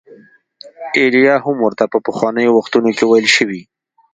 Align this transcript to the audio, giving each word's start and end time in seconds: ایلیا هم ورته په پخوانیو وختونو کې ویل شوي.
ایلیا 0.97 1.35
هم 1.45 1.55
ورته 1.65 1.83
په 1.91 1.97
پخوانیو 2.05 2.55
وختونو 2.57 2.89
کې 2.97 3.03
ویل 3.05 3.27
شوي. 3.35 3.61